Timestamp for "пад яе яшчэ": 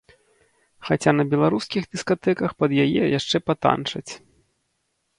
2.65-3.37